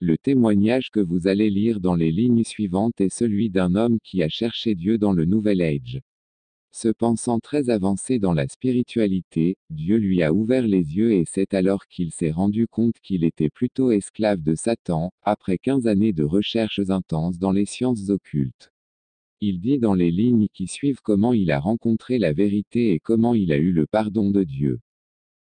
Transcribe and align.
Le 0.00 0.16
témoignage 0.16 0.90
que 0.92 1.00
vous 1.00 1.26
allez 1.26 1.50
lire 1.50 1.80
dans 1.80 1.96
les 1.96 2.12
lignes 2.12 2.44
suivantes 2.44 3.00
est 3.00 3.12
celui 3.12 3.50
d'un 3.50 3.74
homme 3.74 3.98
qui 4.04 4.22
a 4.22 4.28
cherché 4.28 4.76
Dieu 4.76 4.96
dans 4.96 5.12
le 5.12 5.24
Nouvel 5.24 5.60
Age. 5.60 6.00
Se 6.70 6.86
pensant 6.86 7.40
très 7.40 7.68
avancé 7.68 8.20
dans 8.20 8.32
la 8.32 8.46
spiritualité, 8.46 9.56
Dieu 9.70 9.96
lui 9.96 10.22
a 10.22 10.32
ouvert 10.32 10.68
les 10.68 10.96
yeux 10.96 11.14
et 11.14 11.24
c'est 11.26 11.52
alors 11.52 11.88
qu'il 11.88 12.12
s'est 12.12 12.30
rendu 12.30 12.68
compte 12.68 12.94
qu'il 13.02 13.24
était 13.24 13.50
plutôt 13.50 13.90
esclave 13.90 14.40
de 14.40 14.54
Satan, 14.54 15.10
après 15.22 15.58
15 15.58 15.88
années 15.88 16.12
de 16.12 16.22
recherches 16.22 16.88
intenses 16.90 17.40
dans 17.40 17.50
les 17.50 17.66
sciences 17.66 18.08
occultes. 18.08 18.70
Il 19.40 19.58
dit 19.58 19.80
dans 19.80 19.94
les 19.94 20.12
lignes 20.12 20.46
qui 20.52 20.68
suivent 20.68 21.00
comment 21.02 21.32
il 21.32 21.50
a 21.50 21.58
rencontré 21.58 22.20
la 22.20 22.32
vérité 22.32 22.92
et 22.92 23.00
comment 23.00 23.34
il 23.34 23.50
a 23.50 23.56
eu 23.56 23.72
le 23.72 23.86
pardon 23.88 24.30
de 24.30 24.44
Dieu. 24.44 24.78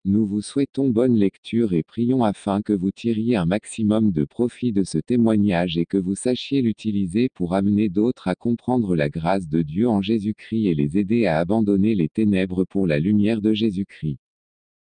Nous 0.06 0.24
vous 0.24 0.40
souhaitons 0.40 0.88
bonne 0.88 1.14
lecture 1.14 1.74
et 1.74 1.82
prions 1.82 2.24
afin 2.24 2.62
que 2.62 2.72
vous 2.72 2.90
tiriez 2.90 3.36
un 3.36 3.44
maximum 3.44 4.12
de 4.12 4.24
profit 4.24 4.72
de 4.72 4.82
ce 4.82 4.96
témoignage 4.96 5.76
et 5.76 5.84
que 5.84 5.98
vous 5.98 6.14
sachiez 6.14 6.62
l'utiliser 6.62 7.28
pour 7.28 7.52
amener 7.52 7.90
d'autres 7.90 8.26
à 8.26 8.34
comprendre 8.34 8.96
la 8.96 9.10
grâce 9.10 9.46
de 9.46 9.60
Dieu 9.60 9.86
en 9.90 10.00
Jésus-Christ 10.00 10.68
et 10.68 10.74
les 10.74 10.96
aider 10.96 11.26
à 11.26 11.38
abandonner 11.38 11.94
les 11.94 12.08
ténèbres 12.08 12.64
pour 12.64 12.86
la 12.86 12.98
lumière 12.98 13.42
de 13.42 13.52
Jésus-Christ. 13.52 14.16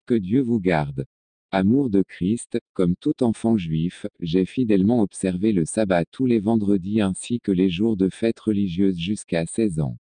Que 0.07 0.15
Dieu 0.15 0.41
vous 0.41 0.59
garde. 0.59 1.05
Amour 1.51 1.91
de 1.91 2.01
Christ, 2.01 2.57
comme 2.73 2.95
tout 2.95 3.21
enfant 3.21 3.55
juif, 3.55 4.07
j'ai 4.19 4.45
fidèlement 4.45 5.03
observé 5.03 5.51
le 5.51 5.65
sabbat 5.65 6.05
tous 6.05 6.25
les 6.25 6.39
vendredis 6.39 7.01
ainsi 7.01 7.39
que 7.39 7.51
les 7.51 7.69
jours 7.69 7.97
de 7.97 8.09
fêtes 8.09 8.39
religieuses 8.39 8.97
jusqu'à 8.97 9.45
16 9.45 9.79
ans. 9.79 9.99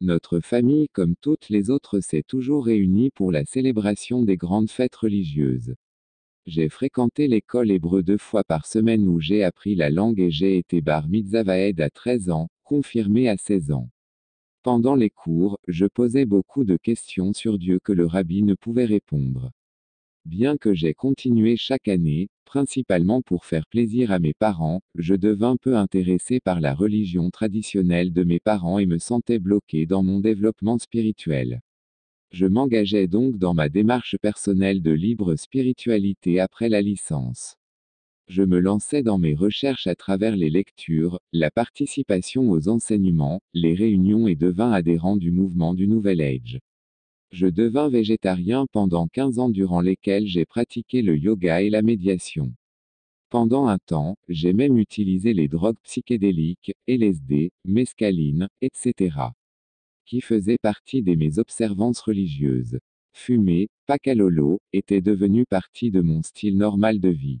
Notre 0.00 0.40
famille 0.40 0.88
comme 0.88 1.14
toutes 1.20 1.48
les 1.48 1.70
autres 1.70 2.00
s'est 2.00 2.24
toujours 2.26 2.66
réunie 2.66 3.10
pour 3.10 3.30
la 3.30 3.44
célébration 3.44 4.22
des 4.22 4.36
grandes 4.36 4.70
fêtes 4.70 4.96
religieuses. 4.96 5.74
J'ai 6.46 6.68
fréquenté 6.68 7.26
l'école 7.26 7.70
hébreu 7.70 8.02
deux 8.02 8.18
fois 8.18 8.44
par 8.44 8.66
semaine 8.66 9.08
où 9.08 9.20
j'ai 9.20 9.44
appris 9.44 9.74
la 9.74 9.90
langue 9.90 10.20
et 10.20 10.30
j'ai 10.30 10.58
été 10.58 10.80
bar 10.82 11.08
mitzvahvaed 11.08 11.80
à 11.80 11.88
13 11.90 12.30
ans, 12.30 12.48
confirmé 12.64 13.28
à 13.28 13.36
16 13.36 13.70
ans. 13.70 13.88
Pendant 14.62 14.94
les 14.94 15.10
cours, 15.10 15.58
je 15.68 15.86
posais 15.86 16.26
beaucoup 16.26 16.64
de 16.64 16.76
questions 16.76 17.32
sur 17.32 17.58
Dieu 17.58 17.78
que 17.82 17.92
le 17.92 18.06
rabbi 18.06 18.42
ne 18.42 18.54
pouvait 18.54 18.84
répondre. 18.84 19.52
Bien 20.26 20.56
que 20.56 20.72
j'ai 20.72 20.94
continué 20.94 21.56
chaque 21.58 21.86
année, 21.86 22.28
principalement 22.46 23.20
pour 23.20 23.44
faire 23.44 23.66
plaisir 23.66 24.10
à 24.10 24.18
mes 24.18 24.32
parents, 24.32 24.80
je 24.94 25.14
devins 25.14 25.56
peu 25.58 25.76
intéressé 25.76 26.40
par 26.40 26.60
la 26.60 26.74
religion 26.74 27.30
traditionnelle 27.30 28.10
de 28.10 28.24
mes 28.24 28.40
parents 28.40 28.78
et 28.78 28.86
me 28.86 28.98
sentais 28.98 29.38
bloqué 29.38 29.84
dans 29.84 30.02
mon 30.02 30.20
développement 30.20 30.78
spirituel. 30.78 31.60
Je 32.32 32.46
m'engageais 32.46 33.06
donc 33.06 33.36
dans 33.36 33.52
ma 33.52 33.68
démarche 33.68 34.16
personnelle 34.16 34.80
de 34.80 34.92
libre 34.92 35.36
spiritualité 35.36 36.40
après 36.40 36.70
la 36.70 36.80
licence. 36.80 37.56
Je 38.26 38.42
me 38.42 38.60
lançais 38.60 39.02
dans 39.02 39.18
mes 39.18 39.34
recherches 39.34 39.86
à 39.86 39.94
travers 39.94 40.36
les 40.36 40.48
lectures, 40.48 41.20
la 41.34 41.50
participation 41.50 42.50
aux 42.50 42.68
enseignements, 42.68 43.42
les 43.52 43.74
réunions 43.74 44.26
et 44.26 44.36
devins 44.36 44.72
adhérent 44.72 45.18
du 45.18 45.30
mouvement 45.30 45.74
du 45.74 45.86
Nouvel 45.86 46.22
Age. 46.22 46.60
Je 47.34 47.48
devins 47.48 47.88
végétarien 47.88 48.66
pendant 48.70 49.08
15 49.08 49.40
ans 49.40 49.48
durant 49.48 49.80
lesquels 49.80 50.28
j'ai 50.28 50.46
pratiqué 50.46 51.02
le 51.02 51.18
yoga 51.18 51.62
et 51.62 51.68
la 51.68 51.82
médiation. 51.82 52.54
Pendant 53.28 53.66
un 53.66 53.78
temps, 53.78 54.16
j'ai 54.28 54.52
même 54.52 54.78
utilisé 54.78 55.34
les 55.34 55.48
drogues 55.48 55.80
psychédéliques, 55.82 56.74
LSD, 56.86 57.50
mescaline, 57.64 58.46
etc. 58.60 59.16
qui 60.06 60.20
faisaient 60.20 60.60
partie 60.62 61.02
de 61.02 61.16
mes 61.16 61.40
observances 61.40 61.98
religieuses. 62.02 62.78
Fumer, 63.12 63.66
pacalolo, 63.86 64.60
était 64.72 65.02
devenu 65.02 65.44
partie 65.44 65.90
de 65.90 66.02
mon 66.02 66.22
style 66.22 66.56
normal 66.56 67.00
de 67.00 67.08
vie. 67.08 67.40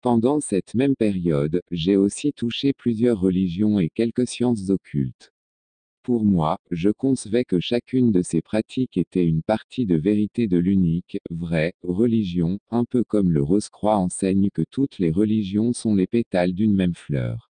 Pendant 0.00 0.40
cette 0.40 0.74
même 0.74 0.96
période, 0.96 1.62
j'ai 1.70 1.94
aussi 1.94 2.32
touché 2.32 2.72
plusieurs 2.72 3.20
religions 3.20 3.78
et 3.78 3.88
quelques 3.88 4.26
sciences 4.26 4.68
occultes. 4.70 5.31
Pour 6.04 6.24
moi, 6.24 6.58
je 6.72 6.90
concevais 6.90 7.44
que 7.44 7.60
chacune 7.60 8.10
de 8.10 8.22
ces 8.22 8.42
pratiques 8.42 8.96
était 8.96 9.24
une 9.24 9.42
partie 9.42 9.86
de 9.86 9.94
vérité 9.94 10.48
de 10.48 10.58
l'unique, 10.58 11.18
vraie, 11.30 11.74
religion, 11.84 12.58
un 12.70 12.84
peu 12.84 13.04
comme 13.04 13.30
le 13.30 13.40
Rose-Croix 13.40 13.96
enseigne 13.96 14.50
que 14.50 14.62
toutes 14.68 14.98
les 14.98 15.12
religions 15.12 15.72
sont 15.72 15.94
les 15.94 16.08
pétales 16.08 16.54
d'une 16.54 16.74
même 16.74 16.96
fleur. 16.96 17.50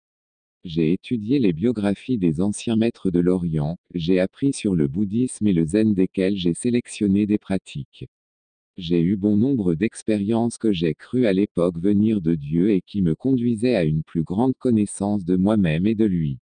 J'ai 0.62 0.92
étudié 0.92 1.40
les 1.40 1.52
biographies 1.52 2.18
des 2.18 2.40
anciens 2.40 2.76
maîtres 2.76 3.10
de 3.10 3.18
l'Orient, 3.18 3.78
j'ai 3.94 4.20
appris 4.20 4.52
sur 4.52 4.76
le 4.76 4.86
bouddhisme 4.86 5.48
et 5.48 5.52
le 5.52 5.66
zen 5.66 5.92
desquels 5.92 6.36
j'ai 6.36 6.54
sélectionné 6.54 7.26
des 7.26 7.38
pratiques. 7.38 8.06
J'ai 8.76 9.00
eu 9.00 9.16
bon 9.16 9.36
nombre 9.36 9.74
d'expériences 9.74 10.56
que 10.56 10.72
j'ai 10.72 10.94
cru 10.94 11.26
à 11.26 11.32
l'époque 11.32 11.80
venir 11.80 12.20
de 12.20 12.36
Dieu 12.36 12.70
et 12.70 12.80
qui 12.80 13.02
me 13.02 13.16
conduisaient 13.16 13.74
à 13.74 13.82
une 13.82 14.04
plus 14.04 14.22
grande 14.22 14.54
connaissance 14.56 15.24
de 15.24 15.34
moi-même 15.34 15.88
et 15.88 15.96
de 15.96 16.04
lui. 16.04 16.38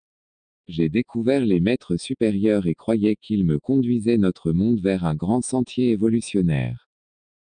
J'ai 0.67 0.87
découvert 0.87 1.45
les 1.45 1.59
maîtres 1.59 1.97
supérieurs 1.97 2.67
et 2.67 2.75
croyais 2.75 3.17
qu'ils 3.17 3.43
me 3.43 3.59
conduisaient 3.59 4.17
notre 4.17 4.53
monde 4.53 4.79
vers 4.79 5.03
un 5.03 5.13
grand 5.13 5.41
sentier 5.41 5.89
évolutionnaire. 5.89 6.87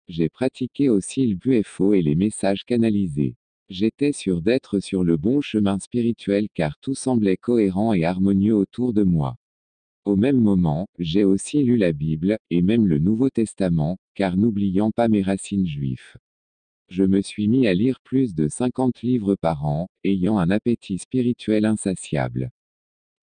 J'ai 0.08 0.28
pratiqué 0.28 0.88
aussi 0.88 1.26
le 1.26 1.36
BUFO 1.36 1.94
et 1.94 2.02
les 2.02 2.16
messages 2.16 2.64
canalisés. 2.64 3.36
J'étais 3.70 4.12
sûr 4.12 4.42
d'être 4.42 4.80
sur 4.80 5.04
le 5.04 5.16
bon 5.16 5.40
chemin 5.40 5.78
spirituel 5.78 6.48
car 6.54 6.76
tout 6.80 6.94
semblait 6.94 7.36
cohérent 7.36 7.94
et 7.94 8.04
harmonieux 8.04 8.54
autour 8.54 8.92
de 8.92 9.04
moi. 9.04 9.36
Au 10.04 10.16
même 10.16 10.40
moment, 10.40 10.86
j'ai 10.98 11.24
aussi 11.24 11.62
lu 11.62 11.76
la 11.78 11.92
Bible, 11.92 12.36
et 12.50 12.60
même 12.60 12.86
le 12.86 12.98
Nouveau 12.98 13.30
Testament, 13.30 13.96
car 14.14 14.36
n'oubliant 14.36 14.90
pas 14.90 15.08
mes 15.08 15.22
racines 15.22 15.66
juives. 15.66 16.18
Je 16.90 17.04
me 17.04 17.22
suis 17.22 17.48
mis 17.48 17.66
à 17.66 17.72
lire 17.72 18.00
plus 18.04 18.34
de 18.34 18.48
50 18.48 19.00
livres 19.00 19.36
par 19.36 19.64
an, 19.64 19.88
ayant 20.04 20.36
un 20.36 20.50
appétit 20.50 20.98
spirituel 20.98 21.64
insatiable. 21.64 22.50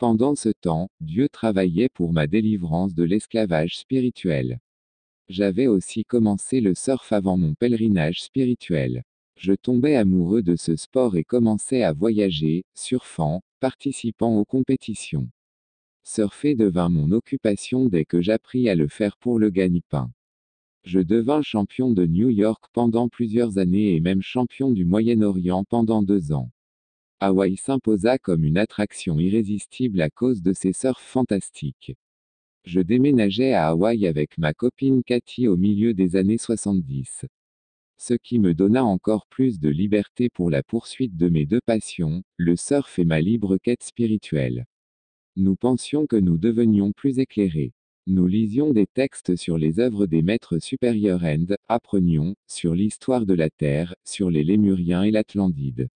Pendant 0.01 0.33
ce 0.33 0.49
temps, 0.49 0.89
Dieu 0.99 1.29
travaillait 1.29 1.87
pour 1.87 2.11
ma 2.11 2.25
délivrance 2.25 2.95
de 2.95 3.03
l'esclavage 3.03 3.77
spirituel. 3.77 4.59
J'avais 5.29 5.67
aussi 5.67 6.05
commencé 6.05 6.59
le 6.59 6.73
surf 6.73 7.13
avant 7.13 7.37
mon 7.37 7.53
pèlerinage 7.53 8.23
spirituel. 8.23 9.03
Je 9.37 9.53
tombais 9.53 9.95
amoureux 9.95 10.41
de 10.41 10.55
ce 10.55 10.75
sport 10.75 11.17
et 11.17 11.23
commençais 11.23 11.83
à 11.83 11.93
voyager, 11.93 12.63
surfant, 12.73 13.43
participant 13.59 14.35
aux 14.39 14.43
compétitions. 14.43 15.29
Surfer 16.03 16.55
devint 16.55 16.89
mon 16.89 17.11
occupation 17.11 17.85
dès 17.85 18.03
que 18.03 18.23
j'appris 18.23 18.69
à 18.69 18.73
le 18.73 18.87
faire 18.87 19.17
pour 19.17 19.37
le 19.37 19.51
gagne-pain. 19.51 20.09
Je 20.83 20.99
devins 20.99 21.43
champion 21.43 21.91
de 21.91 22.07
New 22.07 22.29
York 22.29 22.65
pendant 22.73 23.07
plusieurs 23.07 23.59
années 23.59 23.93
et 23.93 23.99
même 23.99 24.23
champion 24.23 24.71
du 24.71 24.83
Moyen-Orient 24.83 25.63
pendant 25.63 26.01
deux 26.01 26.31
ans. 26.31 26.49
Hawaï 27.23 27.55
s'imposa 27.55 28.17
comme 28.17 28.43
une 28.43 28.57
attraction 28.57 29.19
irrésistible 29.19 30.01
à 30.01 30.09
cause 30.09 30.41
de 30.41 30.53
ses 30.53 30.73
surfs 30.73 31.03
fantastiques. 31.03 31.93
Je 32.65 32.79
déménageais 32.81 33.53
à 33.53 33.67
Hawaï 33.67 34.07
avec 34.07 34.39
ma 34.39 34.55
copine 34.55 35.03
Cathy 35.03 35.47
au 35.47 35.55
milieu 35.55 35.93
des 35.93 36.15
années 36.15 36.39
70. 36.39 37.25
Ce 37.99 38.15
qui 38.15 38.39
me 38.39 38.55
donna 38.55 38.83
encore 38.83 39.27
plus 39.27 39.59
de 39.59 39.69
liberté 39.69 40.29
pour 40.29 40.49
la 40.49 40.63
poursuite 40.63 41.15
de 41.15 41.29
mes 41.29 41.45
deux 41.45 41.61
passions, 41.63 42.23
le 42.37 42.55
surf 42.55 42.97
et 42.97 43.05
ma 43.05 43.21
libre 43.21 43.57
quête 43.57 43.83
spirituelle. 43.83 44.65
Nous 45.35 45.55
pensions 45.55 46.07
que 46.07 46.15
nous 46.15 46.39
devenions 46.39 46.91
plus 46.91 47.19
éclairés. 47.19 47.73
Nous 48.07 48.25
lisions 48.25 48.73
des 48.73 48.87
textes 48.87 49.35
sur 49.35 49.59
les 49.59 49.79
œuvres 49.79 50.07
des 50.07 50.23
maîtres 50.23 50.57
supérieurs 50.57 51.23
End, 51.23 51.53
apprenions, 51.67 52.33
sur 52.47 52.73
l'histoire 52.73 53.27
de 53.27 53.35
la 53.35 53.51
Terre, 53.51 53.93
sur 54.05 54.31
les 54.31 54.43
Lémuriens 54.43 55.03
et 55.03 55.11
l'Atlantide. 55.11 55.87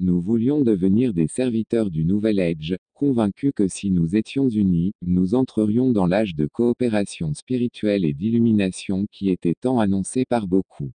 Nous 0.00 0.20
voulions 0.20 0.62
devenir 0.62 1.14
des 1.14 1.28
serviteurs 1.28 1.90
du 1.90 2.04
Nouvel 2.04 2.40
Age, 2.40 2.76
convaincus 2.94 3.52
que 3.54 3.68
si 3.68 3.90
nous 3.90 4.16
étions 4.16 4.48
unis, 4.48 4.92
nous 5.02 5.34
entrerions 5.34 5.90
dans 5.90 6.06
l'âge 6.06 6.34
de 6.34 6.46
coopération 6.46 7.34
spirituelle 7.34 8.04
et 8.04 8.12
d'illumination 8.12 9.06
qui 9.12 9.30
était 9.30 9.54
tant 9.60 9.78
annoncé 9.78 10.24
par 10.24 10.48
beaucoup. 10.48 10.90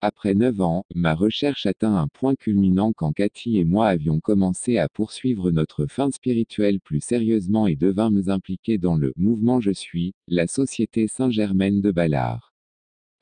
Après 0.00 0.34
neuf 0.34 0.60
ans, 0.60 0.84
ma 0.96 1.14
recherche 1.14 1.66
atteint 1.66 1.94
un 1.94 2.08
point 2.08 2.34
culminant 2.34 2.92
quand 2.92 3.12
Cathy 3.12 3.58
et 3.58 3.64
moi 3.64 3.86
avions 3.86 4.18
commencé 4.18 4.76
à 4.76 4.88
poursuivre 4.88 5.52
notre 5.52 5.86
fin 5.86 6.10
spirituelle 6.10 6.80
plus 6.80 7.00
sérieusement 7.00 7.68
et 7.68 7.76
devînmes 7.76 8.22
impliqués 8.26 8.78
dans 8.78 8.96
le 8.96 9.12
mouvement 9.16 9.60
Je 9.60 9.70
suis, 9.70 10.14
la 10.26 10.48
Société 10.48 11.06
Saint-Germaine 11.06 11.80
de 11.80 11.92
Ballard 11.92 12.51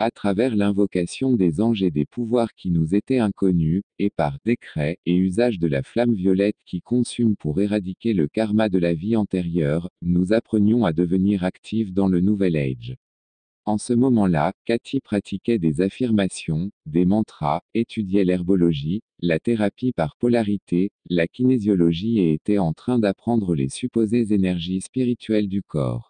à 0.00 0.10
travers 0.10 0.56
l'invocation 0.56 1.34
des 1.34 1.60
anges 1.60 1.82
et 1.82 1.90
des 1.90 2.06
pouvoirs 2.06 2.54
qui 2.54 2.70
nous 2.70 2.94
étaient 2.94 3.18
inconnus, 3.18 3.82
et 3.98 4.08
par 4.08 4.38
décret 4.46 4.98
et 5.04 5.14
usage 5.14 5.58
de 5.58 5.68
la 5.68 5.82
flamme 5.82 6.14
violette 6.14 6.56
qui 6.64 6.80
consume 6.80 7.36
pour 7.36 7.60
éradiquer 7.60 8.14
le 8.14 8.26
karma 8.26 8.70
de 8.70 8.78
la 8.78 8.94
vie 8.94 9.14
antérieure, 9.14 9.90
nous 10.00 10.32
apprenions 10.32 10.86
à 10.86 10.94
devenir 10.94 11.44
actifs 11.44 11.92
dans 11.92 12.08
le 12.08 12.20
Nouvel 12.20 12.56
Age. 12.56 12.96
En 13.66 13.76
ce 13.76 13.92
moment-là, 13.92 14.54
Cathy 14.64 15.00
pratiquait 15.00 15.58
des 15.58 15.82
affirmations, 15.82 16.70
des 16.86 17.04
mantras, 17.04 17.60
étudiait 17.74 18.24
l'herbologie, 18.24 19.02
la 19.20 19.38
thérapie 19.38 19.92
par 19.92 20.16
polarité, 20.16 20.92
la 21.10 21.26
kinésiologie 21.26 22.20
et 22.20 22.32
était 22.32 22.56
en 22.56 22.72
train 22.72 22.98
d'apprendre 22.98 23.54
les 23.54 23.68
supposées 23.68 24.32
énergies 24.32 24.80
spirituelles 24.80 25.48
du 25.48 25.62
corps. 25.62 26.09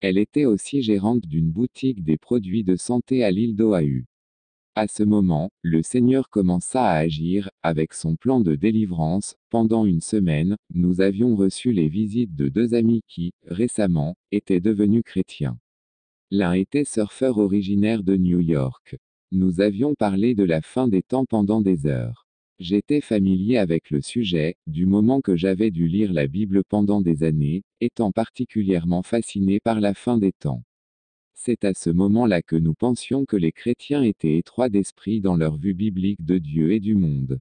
Elle 0.00 0.16
était 0.16 0.46
aussi 0.46 0.80
gérante 0.80 1.26
d'une 1.26 1.50
boutique 1.50 2.02
des 2.02 2.16
produits 2.16 2.64
de 2.64 2.76
santé 2.76 3.22
à 3.22 3.30
l'île 3.30 3.54
d'Oahu. 3.54 4.06
À 4.74 4.86
ce 4.86 5.02
moment, 5.02 5.50
le 5.62 5.82
Seigneur 5.82 6.30
commença 6.30 6.82
à 6.82 6.96
agir, 6.96 7.50
avec 7.62 7.92
son 7.92 8.16
plan 8.16 8.40
de 8.40 8.54
délivrance. 8.54 9.36
Pendant 9.50 9.84
une 9.84 10.00
semaine, 10.00 10.56
nous 10.72 11.02
avions 11.02 11.36
reçu 11.36 11.72
les 11.72 11.88
visites 11.88 12.34
de 12.34 12.48
deux 12.48 12.72
amis 12.72 13.02
qui, 13.08 13.32
récemment, 13.46 14.14
étaient 14.32 14.60
devenus 14.60 15.02
chrétiens. 15.04 15.58
L'un 16.30 16.52
était 16.52 16.84
surfeur 16.84 17.38
originaire 17.38 18.02
de 18.02 18.16
New 18.16 18.40
York. 18.40 18.96
Nous 19.32 19.60
avions 19.60 19.94
parlé 19.94 20.34
de 20.34 20.44
la 20.44 20.62
fin 20.62 20.88
des 20.88 21.02
temps 21.02 21.26
pendant 21.26 21.60
des 21.60 21.86
heures. 21.86 22.29
J'étais 22.60 23.00
familier 23.00 23.56
avec 23.56 23.88
le 23.88 24.02
sujet, 24.02 24.54
du 24.66 24.84
moment 24.84 25.22
que 25.22 25.34
j'avais 25.34 25.70
dû 25.70 25.88
lire 25.88 26.12
la 26.12 26.26
Bible 26.26 26.62
pendant 26.68 27.00
des 27.00 27.22
années, 27.22 27.62
étant 27.80 28.12
particulièrement 28.12 29.02
fasciné 29.02 29.60
par 29.60 29.80
la 29.80 29.94
fin 29.94 30.18
des 30.18 30.32
temps. 30.32 30.62
C'est 31.32 31.64
à 31.64 31.72
ce 31.72 31.88
moment-là 31.88 32.42
que 32.42 32.56
nous 32.56 32.74
pensions 32.74 33.24
que 33.24 33.38
les 33.38 33.50
chrétiens 33.50 34.02
étaient 34.02 34.36
étroits 34.36 34.68
d'esprit 34.68 35.22
dans 35.22 35.36
leur 35.36 35.56
vue 35.56 35.72
biblique 35.72 36.22
de 36.22 36.36
Dieu 36.36 36.72
et 36.72 36.80
du 36.80 36.94
monde. 36.94 37.38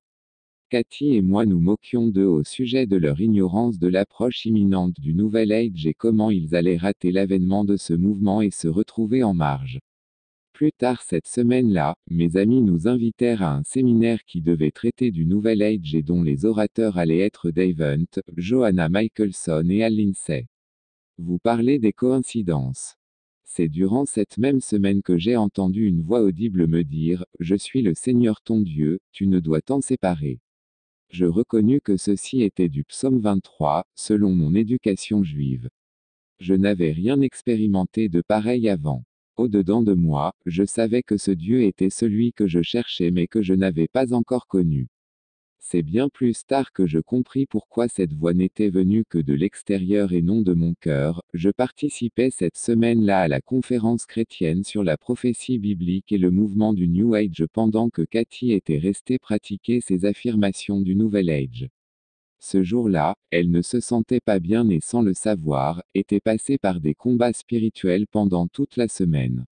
Cathy 0.69 1.15
et 1.15 1.21
moi 1.21 1.45
nous 1.45 1.59
moquions 1.59 2.07
d'eux 2.07 2.23
au 2.23 2.45
sujet 2.45 2.87
de 2.87 2.95
leur 2.95 3.19
ignorance 3.19 3.77
de 3.77 3.89
l'approche 3.89 4.45
imminente 4.45 5.01
du 5.01 5.13
Nouvel 5.13 5.51
Age 5.51 5.85
et 5.85 5.93
comment 5.93 6.31
ils 6.31 6.55
allaient 6.55 6.77
rater 6.77 7.11
l'avènement 7.11 7.65
de 7.65 7.75
ce 7.75 7.91
mouvement 7.91 8.41
et 8.41 8.51
se 8.51 8.69
retrouver 8.69 9.21
en 9.23 9.33
marge. 9.33 9.79
Plus 10.59 10.73
tard 10.73 11.01
cette 11.03 11.25
semaine-là, 11.25 11.95
mes 12.09 12.35
amis 12.35 12.61
nous 12.61 12.89
invitèrent 12.89 13.43
à 13.43 13.55
un 13.55 13.63
séminaire 13.63 14.25
qui 14.25 14.41
devait 14.41 14.71
traiter 14.71 15.09
du 15.09 15.25
Nouvel 15.25 15.61
Age 15.61 15.95
et 15.95 16.03
dont 16.03 16.21
les 16.21 16.43
orateurs 16.43 16.97
allaient 16.97 17.19
être 17.19 17.49
Dave 17.49 17.97
Johanna 18.35 18.89
Michelson 18.89 19.65
et 19.69 19.85
Al 19.85 19.95
Lindsay. 19.95 20.49
Vous 21.17 21.39
parlez 21.39 21.79
des 21.79 21.93
coïncidences. 21.93 22.97
C'est 23.45 23.69
durant 23.69 24.03
cette 24.03 24.37
même 24.37 24.59
semaine 24.59 25.01
que 25.01 25.17
j'ai 25.17 25.37
entendu 25.37 25.87
une 25.87 26.01
voix 26.01 26.19
audible 26.23 26.67
me 26.67 26.83
dire, 26.83 27.23
Je 27.39 27.55
suis 27.55 27.81
le 27.81 27.93
Seigneur 27.93 28.41
ton 28.41 28.59
Dieu, 28.59 28.99
tu 29.13 29.27
ne 29.27 29.39
dois 29.39 29.61
t'en 29.61 29.79
séparer. 29.79 30.41
Je 31.09 31.23
reconnus 31.23 31.79
que 31.81 31.95
ceci 31.95 32.41
était 32.41 32.67
du 32.67 32.83
psaume 32.83 33.19
23, 33.19 33.85
selon 33.95 34.31
mon 34.31 34.53
éducation 34.53 35.23
juive. 35.23 35.69
Je 36.41 36.53
n'avais 36.53 36.91
rien 36.91 37.21
expérimenté 37.21 38.09
de 38.09 38.19
pareil 38.19 38.67
avant. 38.67 39.05
Au-dedans 39.39 39.83
de 39.83 39.93
moi, 39.93 40.33
je 40.45 40.65
savais 40.65 41.01
que 41.01 41.15
ce 41.15 41.31
Dieu 41.31 41.63
était 41.63 41.89
celui 41.89 42.33
que 42.33 42.45
je 42.45 42.61
cherchais 42.61 43.09
mais 43.09 43.25
que 43.25 43.41
je 43.41 43.53
n'avais 43.53 43.87
pas 43.87 44.13
encore 44.13 44.47
connu. 44.47 44.89
C'est 45.59 45.81
bien 45.81 46.09
plus 46.09 46.45
tard 46.45 46.73
que 46.73 46.85
je 46.85 46.99
compris 46.99 47.45
pourquoi 47.45 47.87
cette 47.87 48.11
voix 48.11 48.33
n'était 48.33 48.69
venue 48.69 49.05
que 49.07 49.17
de 49.17 49.33
l'extérieur 49.33 50.11
et 50.11 50.21
non 50.21 50.41
de 50.41 50.51
mon 50.51 50.73
cœur. 50.81 51.21
Je 51.33 51.51
participais 51.51 52.31
cette 52.31 52.57
semaine-là 52.57 53.21
à 53.21 53.27
la 53.29 53.39
conférence 53.39 54.05
chrétienne 54.05 54.65
sur 54.65 54.83
la 54.83 54.97
prophétie 54.97 55.57
biblique 55.57 56.11
et 56.11 56.17
le 56.17 56.31
mouvement 56.31 56.73
du 56.73 56.89
New 56.89 57.13
Age 57.13 57.45
pendant 57.53 57.89
que 57.89 58.01
Cathy 58.01 58.51
était 58.51 58.77
restée 58.77 59.19
pratiquer 59.19 59.79
ses 59.79 60.03
affirmations 60.03 60.81
du 60.81 60.97
Nouvel 60.97 61.29
Age. 61.29 61.69
Ce 62.39 62.63
jour-là, 62.63 63.15
elle 63.31 63.51
ne 63.51 63.61
se 63.61 63.81
sentait 63.81 64.21
pas 64.21 64.39
bien 64.39 64.69
et 64.69 64.79
sans 64.81 65.01
le 65.01 65.13
savoir, 65.13 65.83
était 65.93 66.21
passée 66.21 66.57
par 66.57 66.79
des 66.79 66.95
combats 66.95 67.33
spirituels 67.33 68.07
pendant 68.07 68.47
toute 68.47 68.77
la 68.77 68.87
semaine. 68.87 69.45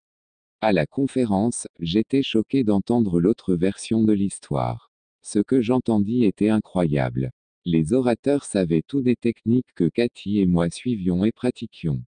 À 0.60 0.72
la 0.72 0.86
conférence, 0.86 1.66
j'étais 1.80 2.22
choqué 2.22 2.64
d'entendre 2.64 3.20
l'autre 3.20 3.54
version 3.54 4.04
de 4.04 4.12
l'histoire. 4.12 4.90
Ce 5.22 5.40
que 5.40 5.60
j'entendis 5.60 6.24
était 6.24 6.48
incroyable. 6.48 7.32
Les 7.64 7.92
orateurs 7.92 8.44
savaient 8.44 8.84
tout 8.86 9.02
des 9.02 9.16
techniques 9.16 9.74
que 9.74 9.88
Cathy 9.88 10.38
et 10.38 10.46
moi 10.46 10.70
suivions 10.70 11.24
et 11.24 11.32
pratiquions. 11.32 12.04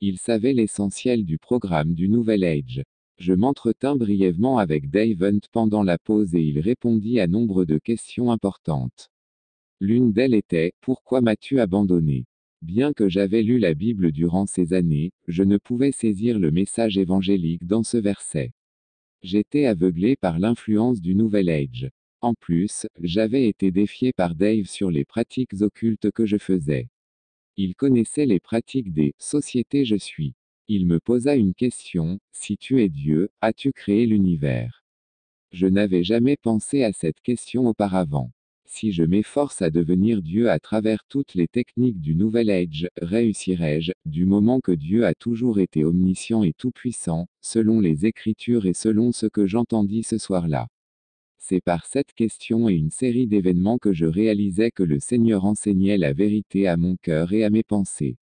Ils 0.00 0.18
savaient 0.18 0.52
l'essentiel 0.52 1.24
du 1.24 1.38
programme 1.38 1.94
du 1.94 2.08
Nouvel 2.08 2.42
Age. 2.42 2.82
Je 3.18 3.32
m'entretins 3.32 3.94
brièvement 3.94 4.58
avec 4.58 4.90
Dave 4.90 5.22
Hunt 5.22 5.40
pendant 5.52 5.84
la 5.84 5.98
pause 5.98 6.34
et 6.34 6.42
il 6.42 6.58
répondit 6.58 7.20
à 7.20 7.28
nombre 7.28 7.64
de 7.64 7.78
questions 7.78 8.32
importantes. 8.32 9.10
L'une 9.82 10.12
d'elles 10.12 10.34
était 10.34 10.74
Pourquoi 10.82 11.22
m'as-tu 11.22 11.58
abandonné? 11.58 12.26
Bien 12.60 12.92
que 12.92 13.08
j'avais 13.08 13.42
lu 13.42 13.58
la 13.58 13.72
Bible 13.72 14.12
durant 14.12 14.44
ces 14.44 14.74
années, 14.74 15.10
je 15.26 15.42
ne 15.42 15.56
pouvais 15.56 15.90
saisir 15.90 16.38
le 16.38 16.50
message 16.50 16.98
évangélique 16.98 17.66
dans 17.66 17.82
ce 17.82 17.96
verset. 17.96 18.52
J'étais 19.22 19.64
aveuglé 19.64 20.16
par 20.16 20.38
l'influence 20.38 21.00
du 21.00 21.14
Nouvel 21.14 21.48
Age. 21.48 21.88
En 22.20 22.34
plus, 22.34 22.86
j'avais 23.00 23.48
été 23.48 23.70
défié 23.70 24.12
par 24.12 24.34
Dave 24.34 24.66
sur 24.66 24.90
les 24.90 25.06
pratiques 25.06 25.62
occultes 25.62 26.10
que 26.10 26.26
je 26.26 26.36
faisais. 26.36 26.90
Il 27.56 27.74
connaissait 27.74 28.26
les 28.26 28.40
pratiques 28.40 28.92
des 28.92 29.14
sociétés 29.16 29.86
je 29.86 29.96
suis. 29.96 30.34
Il 30.68 30.86
me 30.86 31.00
posa 31.00 31.36
une 31.36 31.54
question, 31.54 32.20
si 32.32 32.58
tu 32.58 32.82
es 32.82 32.90
Dieu, 32.90 33.30
as-tu 33.40 33.72
créé 33.72 34.04
l'univers? 34.04 34.84
Je 35.52 35.66
n'avais 35.66 36.02
jamais 36.04 36.36
pensé 36.36 36.84
à 36.84 36.92
cette 36.92 37.20
question 37.22 37.66
auparavant. 37.66 38.30
Si 38.72 38.92
je 38.92 39.02
m'efforce 39.02 39.62
à 39.62 39.70
devenir 39.70 40.22
Dieu 40.22 40.48
à 40.48 40.60
travers 40.60 41.04
toutes 41.08 41.34
les 41.34 41.48
techniques 41.48 42.00
du 42.00 42.14
Nouvel 42.14 42.50
Age, 42.50 42.88
réussirai-je, 43.02 43.90
du 44.06 44.26
moment 44.26 44.60
que 44.60 44.70
Dieu 44.70 45.04
a 45.04 45.12
toujours 45.12 45.58
été 45.58 45.84
omniscient 45.84 46.44
et 46.44 46.52
tout-puissant, 46.52 47.26
selon 47.40 47.80
les 47.80 48.06
Écritures 48.06 48.66
et 48.66 48.72
selon 48.72 49.10
ce 49.10 49.26
que 49.26 49.44
j'entendis 49.46 50.04
ce 50.04 50.18
soir-là 50.18 50.68
c'est 51.42 51.60
par 51.60 51.86
cette 51.86 52.12
question 52.12 52.68
et 52.68 52.74
une 52.74 52.90
série 52.90 53.26
d'événements 53.26 53.78
que 53.78 53.92
je 53.92 54.04
réalisais 54.04 54.70
que 54.70 54.84
le 54.84 55.00
Seigneur 55.00 55.46
enseignait 55.46 55.98
la 55.98 56.12
vérité 56.12 56.68
à 56.68 56.76
mon 56.76 56.96
cœur 57.02 57.32
et 57.32 57.42
à 57.42 57.50
mes 57.50 57.64
pensées. 57.64 58.18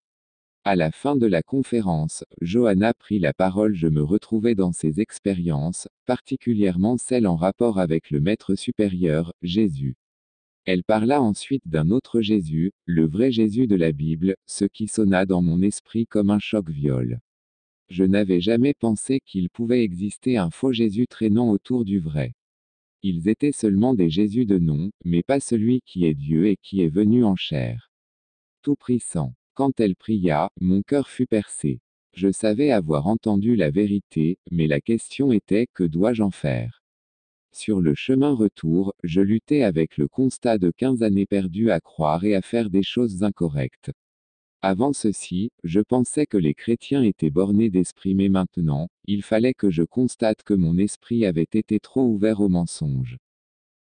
À 0.65 0.77
la 0.77 0.93
fin 0.93 1.15
de 1.15 1.27
la 1.27 1.43
conférence, 1.43 2.25
Johanna 2.41 2.95
prit 2.95 3.19
la 3.19 3.35
parole. 3.35 3.75
Je 3.75 3.89
me 3.89 4.03
retrouvais 4.03 4.55
dans 4.55 4.73
ses 4.73 5.00
expériences, 5.00 5.89
particulièrement 6.06 6.97
celles 6.97 7.27
en 7.27 7.37
rapport 7.37 7.79
avec 7.79 8.11
le 8.11 8.21
Maître 8.21 8.55
supérieur, 8.55 9.35
Jésus. 9.43 9.97
Elle 10.70 10.85
parla 10.85 11.23
ensuite 11.23 11.67
d'un 11.67 11.91
autre 11.91 12.20
Jésus, 12.20 12.73
le 12.85 13.06
vrai 13.06 13.32
Jésus 13.32 13.67
de 13.67 13.75
la 13.75 13.91
Bible, 13.91 14.37
ce 14.44 14.67
qui 14.67 14.87
sonna 14.87 15.25
dans 15.25 15.41
mon 15.41 15.62
esprit 15.62 16.06
comme 16.06 16.29
un 16.29 16.38
choc-viol. 16.38 17.20
Je 17.88 18.05
n'avais 18.05 18.43
jamais 18.43 18.75
pensé 18.75 19.20
qu'il 19.25 19.49
pouvait 19.49 19.82
exister 19.82 20.37
un 20.37 20.50
faux 20.50 20.75
Jésus 20.75 21.06
traînant 21.06 21.49
autour 21.49 21.87
du 21.87 22.00
vrai. 22.00 22.35
Ils 23.03 23.29
étaient 23.29 23.50
seulement 23.50 23.94
des 23.94 24.11
Jésus 24.11 24.44
de 24.44 24.59
nom, 24.59 24.91
mais 25.06 25.23
pas 25.23 25.41
celui 25.41 25.81
qui 25.87 26.05
est 26.05 26.12
Dieu 26.12 26.49
et 26.49 26.59
qui 26.61 26.82
est 26.82 26.91
venu 26.91 27.25
en 27.25 27.35
chair. 27.35 27.91
Tout 28.61 28.76
prissant. 28.76 29.32
Quand 29.55 29.81
elle 29.81 29.97
pria, 29.97 30.50
mon 30.61 30.82
cœur 30.82 31.09
fut 31.09 31.26
percé. 31.26 31.81
Je 32.12 32.31
savais 32.31 32.73
avoir 32.73 33.06
entendu 33.06 33.56
la 33.56 33.71
vérité, 33.71 34.37
mais 34.50 34.67
la 34.67 34.82
question 34.82 35.32
était, 35.32 35.67
que 35.73 35.85
dois-je 35.85 36.23
en 36.23 36.31
faire? 36.31 36.78
Sur 37.61 37.81
le 37.81 37.97
chemin 37.97 38.35
retour, 38.35 38.95
je 39.03 39.21
luttais 39.21 39.65
avec 39.65 39.97
le 39.97 40.07
constat 40.07 40.59
de 40.59 40.71
15 40.71 41.03
années 41.03 41.27
perdues 41.27 41.73
à 41.73 41.81
croire 41.81 42.23
et 42.23 42.37
à 42.37 42.41
faire 42.41 42.71
des 42.71 42.85
choses 42.85 43.25
incorrectes. 43.25 43.91
Avant 44.62 44.93
ceci, 44.93 45.50
je 45.65 45.81
pensais 45.81 46.27
que 46.27 46.37
les 46.37 46.55
chrétiens 46.55 47.03
étaient 47.03 47.33
bornés 47.33 47.69
d'esprit 47.69 48.15
mais 48.15 48.29
maintenant, 48.29 48.87
il 49.09 49.25
fallait 49.25 49.55
que 49.55 49.71
je 49.71 49.83
constate 49.83 50.45
que 50.45 50.55
mon 50.55 50.79
esprit 50.79 51.27
avait 51.27 51.49
été 51.53 51.81
trop 51.81 52.07
ouvert 52.07 52.41
aux 52.41 52.49
mensonges. 52.49 53.19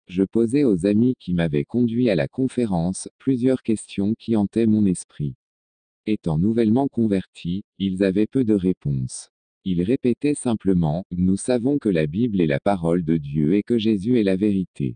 Je 0.07 0.23
posais 0.23 0.63
aux 0.63 0.87
amis 0.87 1.13
qui 1.19 1.35
m'avaient 1.35 1.63
conduit 1.63 2.09
à 2.09 2.15
la 2.15 2.27
conférence 2.27 3.09
plusieurs 3.19 3.61
questions 3.61 4.15
qui 4.17 4.35
hantaient 4.35 4.65
mon 4.65 4.87
esprit. 4.87 5.35
Étant 6.07 6.39
nouvellement 6.39 6.87
convertis, 6.87 7.63
ils 7.77 8.03
avaient 8.03 8.25
peu 8.25 8.43
de 8.43 8.55
réponses. 8.55 9.29
Ils 9.69 9.83
répétaient 9.83 10.33
simplement, 10.33 11.03
Nous 11.11 11.35
savons 11.35 11.77
que 11.77 11.89
la 11.89 12.07
Bible 12.07 12.39
est 12.39 12.47
la 12.47 12.61
parole 12.61 13.03
de 13.03 13.17
Dieu 13.17 13.53
et 13.55 13.63
que 13.63 13.77
Jésus 13.77 14.17
est 14.17 14.23
la 14.23 14.37
vérité. 14.37 14.95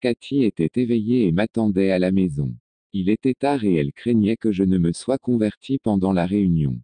Cathy 0.00 0.44
était 0.44 0.80
éveillée 0.80 1.26
et 1.26 1.32
m'attendait 1.32 1.90
à 1.90 1.98
la 1.98 2.10
maison. 2.10 2.56
Il 2.94 3.10
était 3.10 3.34
tard 3.34 3.62
et 3.62 3.74
elle 3.74 3.92
craignait 3.92 4.38
que 4.38 4.52
je 4.52 4.62
ne 4.62 4.78
me 4.78 4.94
sois 4.94 5.18
converti 5.18 5.76
pendant 5.76 6.14
la 6.14 6.24
réunion. 6.24 6.80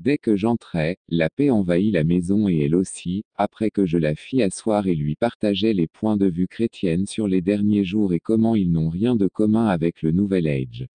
Dès 0.00 0.18
que 0.18 0.34
j'entrai, 0.34 0.96
la 1.06 1.30
paix 1.30 1.50
envahit 1.50 1.92
la 1.92 2.02
maison 2.02 2.48
et 2.48 2.58
elle 2.58 2.74
aussi, 2.74 3.22
après 3.36 3.70
que 3.70 3.86
je 3.86 3.98
la 3.98 4.16
fis 4.16 4.42
asseoir 4.42 4.88
et 4.88 4.96
lui 4.96 5.14
partageais 5.14 5.74
les 5.74 5.86
points 5.86 6.16
de 6.16 6.26
vue 6.26 6.48
chrétiennes 6.48 7.06
sur 7.06 7.28
les 7.28 7.40
derniers 7.40 7.84
jours 7.84 8.14
et 8.14 8.18
comment 8.18 8.56
ils 8.56 8.72
n'ont 8.72 8.90
rien 8.90 9.14
de 9.14 9.28
commun 9.28 9.68
avec 9.68 10.02
le 10.02 10.10
Nouvel 10.10 10.48
Age. 10.48 10.88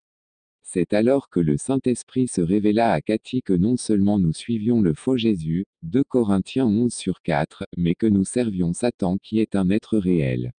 C'est 0.69 0.95
alors 0.95 1.31
que 1.31 1.39
le 1.39 1.57
Saint-Esprit 1.57 2.27
se 2.27 2.41
révéla 2.41 2.91
à 2.91 3.01
Cathy 3.01 3.41
que 3.41 3.53
non 3.53 3.77
seulement 3.77 4.19
nous 4.19 4.33
suivions 4.33 4.81
le 4.81 4.95
faux 4.95 5.17
Jésus, 5.17 5.65
2 5.85 6.03
Corinthiens 6.03 6.67
11 6.67 6.93
sur 6.93 7.23
4, 7.23 7.69
mais 7.77 7.95
que 7.95 8.09
nous 8.09 8.25
servions 8.25 8.73
Satan 8.73 9.17
qui 9.17 9.39
est 9.39 9.55
un 9.55 9.71
être 9.71 9.97
réel. 9.97 10.53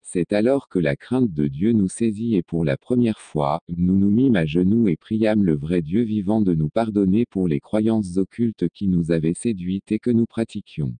C'est 0.00 0.32
alors 0.32 0.68
que 0.68 0.78
la 0.78 0.96
crainte 0.96 1.34
de 1.34 1.46
Dieu 1.46 1.72
nous 1.72 1.90
saisit 1.90 2.36
et 2.36 2.42
pour 2.42 2.64
la 2.64 2.78
première 2.78 3.20
fois, 3.20 3.60
nous 3.68 3.98
nous 3.98 4.10
mîmes 4.10 4.36
à 4.36 4.46
genoux 4.46 4.88
et 4.88 4.96
priâmes 4.96 5.44
le 5.44 5.54
vrai 5.54 5.82
Dieu 5.82 6.04
vivant 6.04 6.40
de 6.40 6.54
nous 6.54 6.70
pardonner 6.70 7.26
pour 7.26 7.46
les 7.46 7.60
croyances 7.60 8.16
occultes 8.16 8.70
qui 8.70 8.88
nous 8.88 9.12
avaient 9.12 9.34
séduites 9.34 9.92
et 9.92 9.98
que 9.98 10.10
nous 10.10 10.26
pratiquions. 10.26 10.96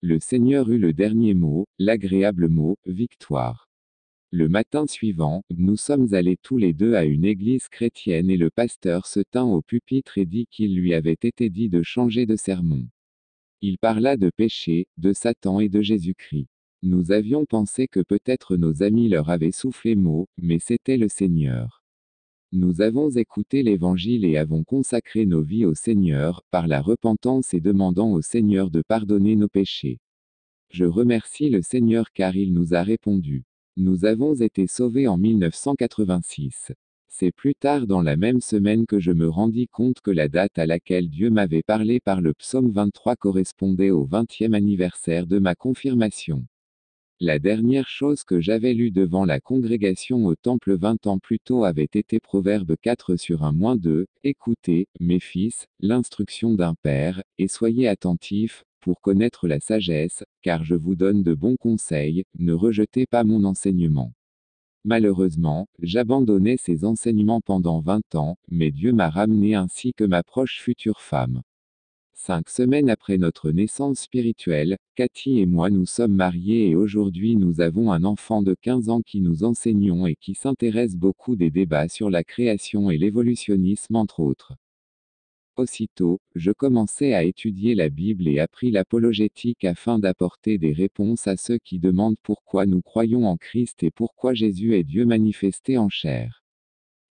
Le 0.00 0.18
Seigneur 0.18 0.70
eut 0.70 0.78
le 0.78 0.94
dernier 0.94 1.34
mot, 1.34 1.66
l'agréable 1.78 2.48
mot, 2.48 2.78
victoire. 2.86 3.65
Le 4.32 4.48
matin 4.48 4.88
suivant, 4.88 5.44
nous 5.50 5.76
sommes 5.76 6.12
allés 6.12 6.36
tous 6.42 6.58
les 6.58 6.72
deux 6.72 6.94
à 6.94 7.04
une 7.04 7.24
église 7.24 7.68
chrétienne 7.68 8.28
et 8.28 8.36
le 8.36 8.50
pasteur 8.50 9.06
se 9.06 9.20
tint 9.20 9.44
au 9.44 9.62
pupitre 9.62 10.18
et 10.18 10.26
dit 10.26 10.46
qu'il 10.50 10.74
lui 10.74 10.94
avait 10.94 11.12
été 11.12 11.48
dit 11.48 11.68
de 11.68 11.82
changer 11.82 12.26
de 12.26 12.34
sermon. 12.34 12.88
Il 13.62 13.78
parla 13.78 14.16
de 14.16 14.30
péché, 14.36 14.88
de 14.96 15.12
Satan 15.12 15.60
et 15.60 15.68
de 15.68 15.80
Jésus-Christ. 15.80 16.48
Nous 16.82 17.12
avions 17.12 17.46
pensé 17.46 17.86
que 17.86 18.00
peut-être 18.00 18.56
nos 18.56 18.82
amis 18.82 19.08
leur 19.08 19.30
avaient 19.30 19.52
soufflé 19.52 19.94
mot, 19.94 20.28
mais 20.36 20.58
c'était 20.58 20.96
le 20.96 21.08
Seigneur. 21.08 21.84
Nous 22.50 22.80
avons 22.80 23.10
écouté 23.10 23.62
l'Évangile 23.62 24.24
et 24.24 24.36
avons 24.36 24.64
consacré 24.64 25.24
nos 25.24 25.42
vies 25.42 25.64
au 25.64 25.74
Seigneur, 25.74 26.42
par 26.50 26.66
la 26.66 26.82
repentance 26.82 27.54
et 27.54 27.60
demandant 27.60 28.12
au 28.12 28.22
Seigneur 28.22 28.70
de 28.70 28.82
pardonner 28.82 29.36
nos 29.36 29.48
péchés. 29.48 29.98
Je 30.70 30.84
remercie 30.84 31.48
le 31.48 31.62
Seigneur 31.62 32.12
car 32.12 32.36
il 32.36 32.52
nous 32.52 32.74
a 32.74 32.82
répondu. 32.82 33.44
Nous 33.78 34.06
avons 34.06 34.34
été 34.34 34.66
sauvés 34.66 35.06
en 35.06 35.18
1986. 35.18 36.72
C'est 37.08 37.30
plus 37.30 37.54
tard 37.54 37.86
dans 37.86 38.00
la 38.00 38.16
même 38.16 38.40
semaine 38.40 38.86
que 38.86 38.98
je 38.98 39.10
me 39.10 39.28
rendis 39.28 39.68
compte 39.68 40.00
que 40.00 40.10
la 40.10 40.28
date 40.28 40.58
à 40.58 40.64
laquelle 40.64 41.10
Dieu 41.10 41.28
m'avait 41.28 41.62
parlé 41.62 42.00
par 42.00 42.22
le 42.22 42.32
psaume 42.32 42.70
23 42.70 43.16
correspondait 43.16 43.90
au 43.90 44.06
20e 44.06 44.54
anniversaire 44.54 45.26
de 45.26 45.38
ma 45.38 45.54
confirmation. 45.54 46.46
La 47.20 47.38
dernière 47.38 47.88
chose 47.88 48.24
que 48.24 48.40
j'avais 48.40 48.74
lue 48.74 48.90
devant 48.90 49.24
la 49.24 49.40
congrégation 49.40 50.26
au 50.26 50.34
temple 50.34 50.76
20 50.76 51.06
ans 51.06 51.18
plus 51.18 51.40
tôt 51.40 51.64
avait 51.64 51.84
été 51.84 52.20
Proverbe 52.20 52.76
4 52.82 53.16
sur 53.16 53.42
1 53.42 53.52
moins 53.52 53.76
2, 53.76 54.06
Écoutez, 54.22 54.86
mes 55.00 55.20
fils, 55.20 55.66
l'instruction 55.80 56.52
d'un 56.52 56.74
père, 56.82 57.22
et 57.38 57.48
soyez 57.48 57.88
attentifs, 57.88 58.65
connaître 58.94 59.48
la 59.48 59.60
sagesse, 59.60 60.24
car 60.42 60.64
je 60.64 60.74
vous 60.74 60.94
donne 60.94 61.22
de 61.22 61.34
bons 61.34 61.56
conseils, 61.56 62.24
ne 62.38 62.52
rejetez 62.52 63.06
pas 63.06 63.24
mon 63.24 63.44
enseignement. 63.44 64.12
Malheureusement, 64.84 65.66
j'abandonnais 65.82 66.56
ces 66.58 66.84
enseignements 66.84 67.40
pendant 67.40 67.80
20 67.80 68.14
ans, 68.14 68.36
mais 68.48 68.70
Dieu 68.70 68.92
m'a 68.92 69.10
ramené 69.10 69.56
ainsi 69.56 69.92
que 69.92 70.04
ma 70.04 70.22
proche 70.22 70.60
future 70.60 71.00
femme. 71.00 71.42
Cinq 72.18 72.48
semaines 72.48 72.88
après 72.88 73.18
notre 73.18 73.50
naissance 73.50 74.00
spirituelle, 74.00 74.78
Cathy 74.94 75.38
et 75.40 75.46
moi 75.46 75.70
nous 75.70 75.86
sommes 75.86 76.14
mariés 76.14 76.70
et 76.70 76.74
aujourd'hui 76.74 77.36
nous 77.36 77.60
avons 77.60 77.92
un 77.92 78.04
enfant 78.04 78.42
de 78.42 78.56
15 78.62 78.88
ans 78.88 79.02
qui 79.02 79.20
nous 79.20 79.44
enseignons 79.44 80.06
et 80.06 80.16
qui 80.16 80.34
s'intéresse 80.34 80.96
beaucoup 80.96 81.36
des 81.36 81.50
débats 81.50 81.88
sur 81.88 82.08
la 82.08 82.24
création 82.24 82.90
et 82.90 82.96
l'évolutionnisme 82.96 83.96
entre 83.96 84.20
autres. 84.20 84.54
Aussitôt, 85.56 86.20
je 86.34 86.52
commençai 86.52 87.14
à 87.14 87.24
étudier 87.24 87.74
la 87.74 87.88
Bible 87.88 88.28
et 88.28 88.40
appris 88.40 88.70
l'apologétique 88.70 89.64
afin 89.64 89.98
d'apporter 89.98 90.58
des 90.58 90.74
réponses 90.74 91.26
à 91.26 91.38
ceux 91.38 91.56
qui 91.64 91.78
demandent 91.78 92.18
pourquoi 92.22 92.66
nous 92.66 92.82
croyons 92.82 93.24
en 93.26 93.38
Christ 93.38 93.82
et 93.82 93.90
pourquoi 93.90 94.34
Jésus 94.34 94.74
est 94.74 94.84
Dieu 94.84 95.06
manifesté 95.06 95.78
en 95.78 95.88
chair. 95.88 96.42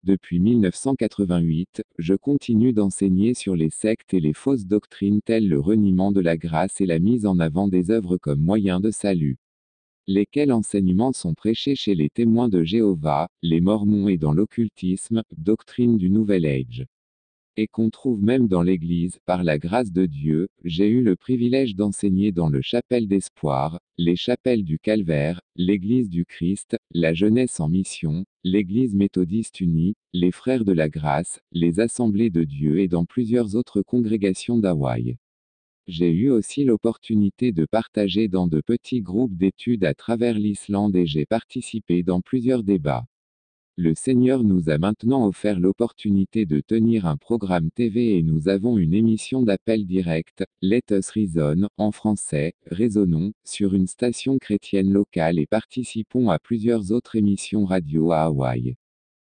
Depuis 0.04 0.40
1988, 0.40 1.82
je 1.98 2.14
continue 2.14 2.72
d'enseigner 2.72 3.34
sur 3.34 3.56
les 3.56 3.72
sectes 3.72 4.14
et 4.14 4.20
les 4.20 4.34
fausses 4.34 4.68
doctrines 4.68 5.22
telles 5.26 5.50
le 5.50 5.60
reniement 5.60 6.12
de 6.12 6.22
la 6.22 6.38
grâce 6.38 6.82
et 6.82 6.86
la 6.86 7.00
mise 7.00 7.26
en 7.26 7.40
avant 7.40 7.68
des 7.68 7.90
œuvres 7.90 8.18
comme 8.18 8.42
moyen 8.42 8.80
de 8.80 8.92
salut. 8.92 9.38
Lesquels 10.06 10.52
enseignements 10.52 11.14
sont 11.14 11.34
prêchés 11.34 11.74
chez 11.74 11.96
les 11.96 12.10
témoins 12.10 12.50
de 12.50 12.62
Jéhovah, 12.62 13.28
les 13.42 13.60
Mormons 13.60 14.08
et 14.08 14.20
dans 14.20 14.34
l'occultisme, 14.34 15.24
doctrine 15.36 15.98
du 15.98 16.12
Nouvel 16.12 16.46
Age 16.46 16.86
et 17.58 17.68
qu'on 17.68 17.90
trouve 17.90 18.22
même 18.22 18.48
dans 18.48 18.62
l'Église, 18.62 19.20
par 19.26 19.44
la 19.44 19.58
grâce 19.58 19.92
de 19.92 20.06
Dieu, 20.06 20.48
j'ai 20.64 20.88
eu 20.88 21.02
le 21.02 21.16
privilège 21.16 21.76
d'enseigner 21.76 22.32
dans 22.32 22.50
le 22.50 22.62
Chapelle 22.62 23.08
d'Espoir, 23.08 23.80
les 23.98 24.16
chapelles 24.16 24.64
du 24.64 24.80
Calvaire, 24.80 25.42
l'Église 25.56 26.10
du 26.10 26.26
Christ, 26.26 26.78
la 26.92 27.14
Jeunesse 27.14 27.60
en 27.60 27.70
Mission, 27.70 28.26
l'Église 28.44 28.96
méthodiste 28.96 29.62
unie, 29.62 29.96
les 30.14 30.32
Frères 30.32 30.66
de 30.66 30.74
la 30.74 30.90
Grâce, 30.90 31.40
les 31.52 31.80
Assemblées 31.80 32.30
de 32.30 32.44
Dieu 32.44 32.80
et 32.80 32.88
dans 32.88 33.06
plusieurs 33.06 33.56
autres 33.56 33.82
congrégations 33.82 34.58
d'Hawaï. 34.58 35.18
J'ai 35.88 36.10
eu 36.10 36.32
aussi 36.32 36.64
l'opportunité 36.64 37.52
de 37.52 37.66
partager 37.66 38.28
dans 38.28 38.48
de 38.48 38.60
petits 38.60 39.02
groupes 39.02 39.36
d'études 39.36 39.86
à 39.86 39.94
travers 39.94 40.34
l'Islande 40.34 40.96
et 40.96 41.06
j'ai 41.06 41.28
participé 41.28 42.02
dans 42.02 42.22
plusieurs 42.22 42.64
débats. 42.64 43.06
Le 43.78 43.94
Seigneur 43.94 44.42
nous 44.46 44.70
a 44.70 44.78
maintenant 44.78 45.28
offert 45.28 45.60
l'opportunité 45.60 46.46
de 46.46 46.62
tenir 46.62 47.06
un 47.06 47.18
programme 47.18 47.72
TV 47.72 48.18
et 48.18 48.24
nous 48.24 48.48
avons 48.48 48.78
une 48.78 48.94
émission 48.94 49.44
d'appel 49.44 49.86
direct, 49.86 50.46
Let 50.62 50.84
Us 50.92 51.10
Reason, 51.10 51.68
en 51.76 51.92
français, 51.92 52.54
Raisonnons, 52.68 53.34
sur 53.44 53.74
une 53.74 53.88
station 53.88 54.38
chrétienne 54.38 54.94
locale 54.94 55.40
et 55.40 55.46
participons 55.46 56.30
à 56.30 56.40
plusieurs 56.40 56.94
autres 56.94 57.18
émissions 57.18 57.66
radio 57.66 58.14
à 58.14 58.22
Hawaï. 58.22 58.76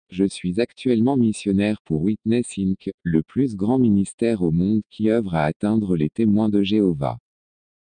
Je 0.10 0.24
suis 0.24 0.62
actuellement 0.62 1.17
missionnaire 1.17 1.81
pour 1.84 2.03
Witness 2.03 2.58
Inc., 2.58 2.91
le 3.03 3.24
plus 3.24 3.58
grand 3.58 3.77
ministère 3.77 4.41
au 4.41 4.51
monde 4.51 4.84
qui 4.89 5.10
œuvre 5.10 5.36
à 5.36 5.43
atteindre 5.43 5.98
les 5.98 6.10
témoins 6.10 6.48
de 6.48 6.63
Jéhovah. 6.63 7.17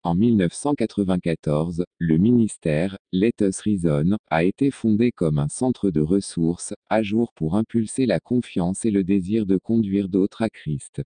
En 0.03 0.15
1994, 0.15 1.84
le 1.99 2.17
ministère, 2.17 2.97
Let 3.13 3.35
Us 3.41 3.61
Reason, 3.61 4.17
a 4.29 4.43
été 4.43 4.69
fondé 4.69 5.11
comme 5.11 5.39
un 5.39 5.47
centre 5.47 5.91
de 5.91 6.01
ressources, 6.01 6.73
à 6.89 7.01
jour 7.03 7.31
pour 7.33 7.55
impulser 7.55 8.05
la 8.05 8.19
confiance 8.19 8.83
et 8.83 8.91
le 8.91 9.05
désir 9.05 9.45
de 9.45 9.57
conduire 9.57 10.09
d'autres 10.09 10.41
à 10.41 10.49
Christ. 10.49 11.01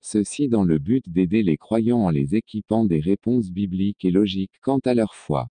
Ceci 0.00 0.48
dans 0.48 0.62
le 0.64 0.78
but 0.78 1.08
d'aider 1.08 1.42
les 1.42 1.56
croyants 1.56 2.04
en 2.04 2.10
les 2.10 2.36
équipant 2.36 2.84
des 2.84 3.00
réponses 3.00 3.50
bibliques 3.50 4.04
et 4.04 4.12
logiques 4.12 4.60
quant 4.60 4.80
à 4.84 4.94
leur 4.94 5.14
foi. 5.14 5.48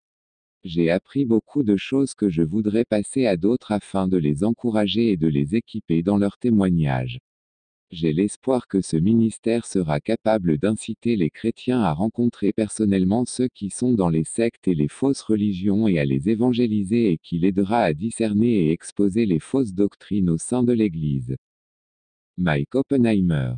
J'ai 0.66 0.90
appris 0.90 1.24
beaucoup 1.24 1.64
de 1.64 1.78
choses 1.78 2.14
que 2.14 2.30
je 2.30 2.42
voudrais 2.42 2.86
passer 2.86 3.26
à 3.26 3.38
d'autres 3.38 3.72
afin 3.72 4.10
de 4.10 4.18
les 4.18 4.44
encourager 4.44 5.12
et 5.12 5.18
de 5.18 5.28
les 5.28 5.56
équiper 5.56 6.04
dans 6.04 6.18
leur 6.18 6.38
témoignage. 6.38 7.20
J'ai 7.90 8.12
l'espoir 8.12 8.68
que 8.68 8.82
ce 8.82 8.98
ministère 8.98 9.66
sera 9.66 10.02
capable 10.02 10.58
d'inciter 10.58 11.16
les 11.16 11.30
chrétiens 11.30 11.82
à 11.82 11.94
rencontrer 11.94 12.52
personnellement 12.52 13.24
ceux 13.24 13.48
qui 13.48 13.70
sont 13.70 13.94
dans 13.94 14.10
les 14.10 14.26
sectes 14.26 14.68
et 14.68 14.76
les 14.76 14.90
fausses 14.90 15.22
religions 15.22 15.88
et 15.88 15.98
à 15.98 16.04
les 16.04 16.28
évangéliser 16.28 17.12
et 17.12 17.18
qu'il 17.18 17.46
aidera 17.46 17.80
à 17.80 17.94
discerner 17.94 18.66
et 18.66 18.72
exposer 18.72 19.26
les 19.26 19.40
fausses 19.40 19.74
doctrines 19.74 20.30
au 20.30 20.38
sein 20.38 20.64
de 20.64 20.74
l'Église. 20.74 21.38
Mike 22.38 22.76
Oppenheimer 22.76 23.54